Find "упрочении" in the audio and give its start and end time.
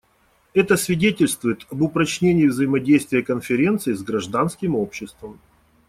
1.83-2.47